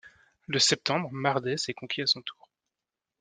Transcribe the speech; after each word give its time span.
Le 0.47 0.57
septembre, 0.57 1.09
Maardes 1.11 1.49
est 1.67 1.75
conquis 1.75 2.01
à 2.01 2.07
son 2.07 2.23
tour. 2.23 2.49